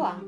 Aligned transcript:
Olá, 0.00 0.18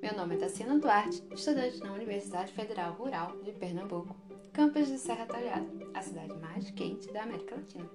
meu 0.00 0.16
nome 0.16 0.36
é 0.36 0.38
Tassiana 0.38 0.78
Duarte, 0.78 1.22
estudante 1.34 1.78
na 1.80 1.92
Universidade 1.92 2.50
Federal 2.50 2.94
Rural 2.94 3.36
de 3.42 3.52
Pernambuco, 3.52 4.16
campus 4.54 4.86
de 4.88 4.96
Serra 4.96 5.26
Talhada, 5.26 5.68
a 5.92 6.00
cidade 6.00 6.32
mais 6.40 6.70
quente 6.70 7.12
da 7.12 7.24
América 7.24 7.56
Latina. 7.56 7.90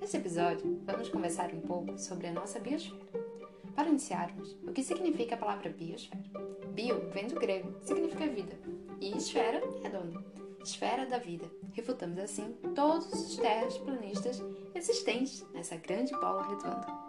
Nesse 0.00 0.16
episódio, 0.16 0.80
vamos 0.86 1.08
conversar 1.08 1.52
um 1.52 1.60
pouco 1.60 1.98
sobre 1.98 2.28
a 2.28 2.32
nossa 2.32 2.60
biosfera. 2.60 3.04
Para 3.74 3.88
iniciarmos, 3.88 4.56
o 4.62 4.70
que 4.70 4.84
significa 4.84 5.34
a 5.34 5.38
palavra 5.38 5.70
biosfera? 5.70 6.22
Bio 6.68 7.00
vem 7.10 7.26
do 7.26 7.34
grego, 7.34 7.74
significa 7.82 8.28
vida, 8.28 8.56
e 9.00 9.16
esfera, 9.16 9.60
redonda, 9.82 10.24
esfera 10.62 11.04
da 11.04 11.18
vida. 11.18 11.50
Refutamos 11.72 12.16
assim 12.16 12.52
todos 12.76 13.12
os 13.12 13.36
terraplanistas 13.38 14.40
existentes 14.72 15.44
nessa 15.52 15.74
grande 15.74 16.12
bola 16.12 16.46
redonda. 16.46 16.99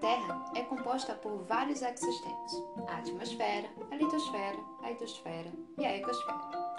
Terra 0.00 0.44
é 0.54 0.62
composta 0.62 1.14
por 1.14 1.44
vários 1.44 1.82
ecossistemas: 1.82 2.52
a 2.88 2.96
atmosfera, 2.98 3.68
a 3.90 3.96
litosfera, 3.96 4.58
a 4.82 4.90
hidrosfera 4.90 5.52
e 5.78 5.84
a 5.84 5.96
ecosfera. 5.96 6.70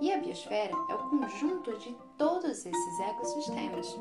E 0.00 0.12
a 0.12 0.18
biosfera 0.18 0.72
é 0.88 0.94
o 0.94 1.10
conjunto 1.10 1.76
de 1.78 1.96
todos 2.16 2.64
esses 2.66 3.00
ecossistemas. 3.00 3.98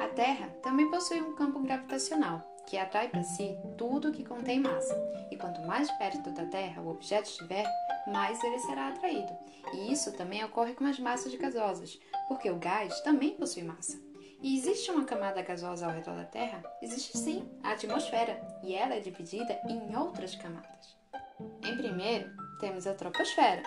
A 0.00 0.08
Terra 0.08 0.48
também 0.62 0.90
possui 0.90 1.20
um 1.20 1.34
campo 1.34 1.60
gravitacional, 1.60 2.40
que 2.66 2.76
atrai 2.76 3.08
para 3.08 3.22
si 3.22 3.56
tudo 3.76 4.12
que 4.12 4.24
contém 4.24 4.60
massa. 4.60 4.94
E 5.30 5.36
quanto 5.36 5.62
mais 5.62 5.90
perto 5.92 6.30
da 6.30 6.46
Terra 6.46 6.82
o 6.82 6.90
objeto 6.90 7.28
estiver, 7.28 7.66
mais 8.06 8.42
ele 8.44 8.58
será 8.60 8.88
atraído. 8.88 9.32
E 9.74 9.92
isso 9.92 10.12
também 10.16 10.44
ocorre 10.44 10.74
com 10.74 10.84
as 10.84 10.98
massas 11.00 11.34
gasosas, 11.34 11.98
porque 12.28 12.50
o 12.50 12.58
gás 12.58 13.00
também 13.00 13.34
possui 13.34 13.62
massa. 13.62 14.05
E 14.42 14.56
existe 14.56 14.90
uma 14.90 15.04
camada 15.04 15.42
gasosa 15.42 15.86
ao 15.86 15.92
redor 15.92 16.14
da 16.14 16.24
Terra? 16.24 16.62
Existe 16.82 17.16
sim, 17.16 17.48
a 17.62 17.72
atmosfera, 17.72 18.40
e 18.62 18.74
ela 18.74 18.94
é 18.94 19.00
dividida 19.00 19.60
em 19.68 19.96
outras 19.96 20.34
camadas. 20.36 20.96
Em 21.64 21.76
primeiro, 21.76 22.30
temos 22.60 22.86
a 22.86 22.94
troposfera. 22.94 23.62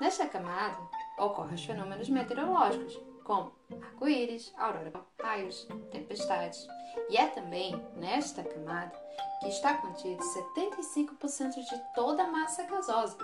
Nesta 0.00 0.26
camada 0.26 0.78
ocorrem 1.18 1.54
os 1.54 1.64
fenômenos 1.64 2.08
meteorológicos, 2.08 2.98
como 3.24 3.52
arco-íris, 3.82 4.52
aurora, 4.56 4.92
raios, 5.20 5.66
tempestades. 5.90 6.66
E 7.10 7.16
é 7.16 7.26
também 7.28 7.74
nesta 7.96 8.42
camada 8.42 8.92
que 9.40 9.48
está 9.48 9.74
contido 9.74 10.22
75% 10.22 11.54
de 11.54 11.94
toda 11.94 12.22
a 12.22 12.30
massa 12.30 12.62
gasosa, 12.64 13.18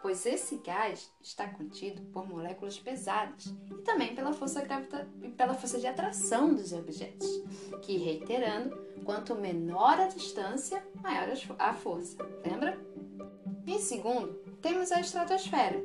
pois 0.00 0.24
esse 0.26 0.56
gás 0.56 1.12
está 1.20 1.48
contido 1.48 2.02
por 2.12 2.28
moléculas 2.28 2.78
pesadas 2.78 3.54
e 3.70 3.74
também 3.82 4.14
pela 4.14 4.32
força, 4.32 4.62
gravita... 4.62 5.08
pela 5.36 5.54
força 5.54 5.78
de 5.78 5.86
atração 5.86 6.54
dos 6.54 6.72
objetos, 6.72 7.28
que, 7.82 7.96
reiterando, 7.96 8.76
quanto 9.04 9.34
menor 9.34 9.98
a 10.00 10.06
distância, 10.06 10.84
maior 11.02 11.28
a 11.58 11.72
força. 11.72 12.16
Lembra? 12.44 12.78
Em 13.66 13.78
segundo, 13.78 14.34
temos 14.62 14.90
a 14.92 15.00
estratosfera. 15.00 15.78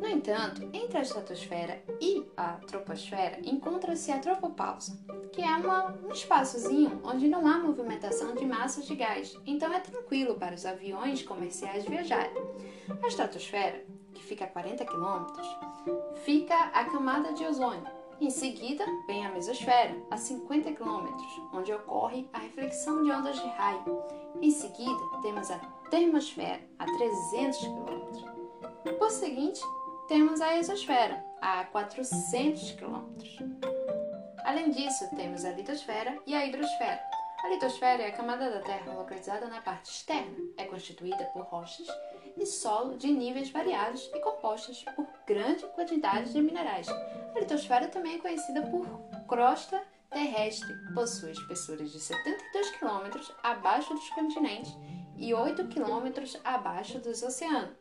No 0.00 0.06
entanto, 0.06 0.62
entre 0.72 0.98
a 0.98 1.02
estratosfera 1.02 1.82
e 2.00 2.26
a 2.36 2.54
troposfera 2.66 3.38
encontra-se 3.44 4.10
a 4.10 4.18
tropopausa, 4.18 4.98
que 5.32 5.42
é 5.42 5.56
uma, 5.56 5.94
um 6.04 6.12
espaçozinho 6.12 7.00
onde 7.04 7.28
não 7.28 7.46
há 7.46 7.58
movimentação 7.58 8.34
de 8.34 8.44
massas 8.44 8.86
de 8.86 8.94
gás, 8.94 9.36
então 9.46 9.72
é 9.72 9.80
tranquilo 9.80 10.34
para 10.36 10.54
os 10.54 10.64
aviões 10.64 11.22
comerciais 11.22 11.84
viajarem. 11.84 12.32
A 13.02 13.06
estratosfera, 13.06 13.84
que 14.14 14.22
fica 14.22 14.44
a 14.44 14.48
40 14.48 14.84
km, 14.84 15.26
fica 16.24 16.56
a 16.56 16.84
camada 16.84 17.32
de 17.32 17.44
ozônio. 17.44 17.86
Em 18.20 18.28
seguida, 18.28 18.84
vem 19.06 19.24
a 19.24 19.32
mesosfera, 19.32 19.96
a 20.10 20.16
50 20.16 20.72
km, 20.72 21.08
onde 21.54 21.72
ocorre 21.72 22.28
a 22.32 22.38
reflexão 22.38 23.02
de 23.02 23.10
ondas 23.10 23.36
de 23.40 23.48
raio. 23.48 24.02
Em 24.42 24.50
seguida, 24.50 25.00
temos 25.22 25.50
a 25.50 25.58
termosfera, 25.90 26.60
a 26.78 26.84
300 26.84 27.58
km. 27.58 28.39
Por 28.98 29.10
seguinte, 29.10 29.60
temos 30.08 30.40
a 30.40 30.56
exosfera, 30.56 31.22
a 31.40 31.64
400 31.64 32.72
km. 32.72 33.04
Além 34.44 34.70
disso, 34.70 35.08
temos 35.14 35.44
a 35.44 35.52
litosfera 35.52 36.18
e 36.26 36.34
a 36.34 36.46
hidrosfera. 36.46 37.00
A 37.44 37.48
litosfera 37.48 38.02
é 38.02 38.08
a 38.08 38.12
camada 38.12 38.50
da 38.50 38.60
Terra 38.60 38.92
localizada 38.94 39.46
na 39.48 39.60
parte 39.60 39.90
externa. 39.90 40.36
É 40.56 40.64
constituída 40.64 41.24
por 41.26 41.42
rochas 41.42 41.86
e 42.36 42.46
solo 42.46 42.96
de 42.96 43.08
níveis 43.08 43.50
variados 43.50 44.10
e 44.14 44.20
compostas 44.20 44.82
por 44.96 45.06
grande 45.26 45.66
quantidade 45.68 46.32
de 46.32 46.40
minerais. 46.40 46.88
A 46.88 47.38
litosfera 47.38 47.88
também 47.88 48.16
é 48.16 48.18
conhecida 48.18 48.62
por 48.62 48.86
crosta 49.26 49.82
terrestre. 50.10 50.72
Possui 50.94 51.32
espessuras 51.32 51.92
de 51.92 52.00
72 52.00 52.70
km 52.76 53.32
abaixo 53.42 53.94
dos 53.94 54.08
continentes 54.10 54.76
e 55.16 55.32
8 55.34 55.68
km 55.68 56.40
abaixo 56.44 56.98
dos 56.98 57.22
oceanos. 57.22 57.79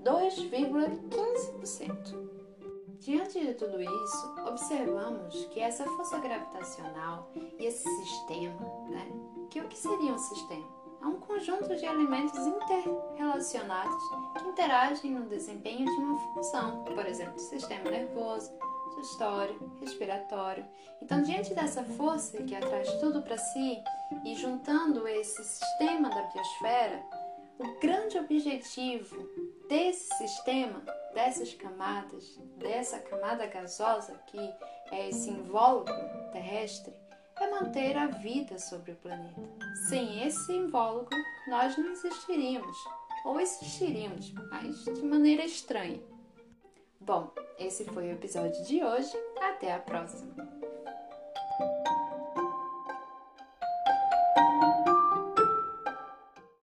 2,15%. 0.04 2.36
Diante 3.00 3.40
de 3.40 3.54
tudo 3.54 3.82
isso, 3.82 4.36
observamos 4.48 5.46
que 5.46 5.60
essa 5.60 5.86
força 5.86 6.18
gravitacional 6.20 7.32
e 7.36 7.66
esse 7.66 7.88
sistema, 7.88 8.60
né, 8.90 9.08
que 9.50 9.60
o 9.60 9.68
que 9.68 9.78
seria 9.78 10.14
um 10.14 10.18
sistema? 10.18 10.66
É 11.02 11.06
um 11.06 11.20
conjunto 11.20 11.76
de 11.76 11.86
elementos 11.86 12.40
interrelacionados 12.48 14.04
que 14.34 14.44
interagem 14.50 15.12
no 15.12 15.28
desempenho 15.28 15.86
de 15.86 16.00
uma 16.00 16.18
função, 16.34 16.84
por 16.84 17.06
exemplo, 17.06 17.38
sistema 17.38 17.92
nervoso, 17.92 18.52
digestório, 18.96 19.72
respiratório. 19.82 20.66
Então, 21.02 21.22
diante 21.22 21.54
dessa 21.54 21.84
força 21.84 22.42
que 22.44 22.56
atrai 22.56 22.84
tudo 23.00 23.22
para 23.22 23.38
si 23.38 23.78
e 24.24 24.36
juntando 24.36 25.08
esse 25.08 25.44
sistema 25.44 26.10
da 26.10 26.22
biosfera, 26.24 27.04
o 27.60 27.80
grande 27.80 28.18
objetivo 28.18 29.30
desse 29.70 30.10
sistema, 30.18 30.84
dessas 31.14 31.54
camadas, 31.54 32.38
dessa 32.58 33.00
camada 33.00 33.46
gasosa 33.48 34.14
que 34.28 34.40
é 34.92 35.10
esse 35.10 35.30
invólucro 35.30 35.96
terrestre, 36.32 36.94
é 37.38 37.50
manter 37.50 37.98
a 37.98 38.08
vida 38.08 38.58
sobre 38.60 38.94
o 38.94 38.96
planeta. 38.96 39.42
Sem 39.90 40.26
esse 40.26 40.54
invólucro, 40.54 41.18
nós 41.48 41.78
não 41.78 41.92
existiríamos, 41.92 42.78
ou 43.26 43.40
existiríamos, 43.40 44.34
mas 44.50 44.84
de 44.86 45.04
maneira 45.04 45.44
estranha. 45.44 46.02
Bom, 47.06 47.32
esse 47.60 47.86
foi 47.86 48.08
o 48.08 48.14
episódio 48.14 48.64
de 48.64 48.84
hoje. 48.84 49.14
Até 49.40 49.72
a 49.72 49.80
próxima! 49.80 50.65